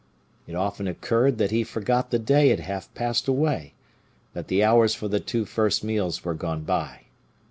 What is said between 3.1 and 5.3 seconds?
away, that the hours for the